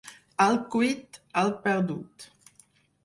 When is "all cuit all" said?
0.45-1.53